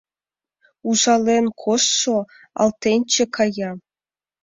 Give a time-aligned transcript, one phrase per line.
[0.89, 2.15] Ужален коштшо
[2.61, 3.71] алтенче кая.